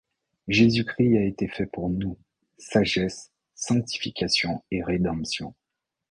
Jésus-Christ 0.47 1.15
a 1.15 1.23
été 1.23 1.47
fait 1.47 1.67
pour 1.67 1.87
nous: 1.91 2.17
sagesse, 2.57 3.31
sanctification 3.53 4.63
et 4.71 4.81
rédemption. 4.83 5.53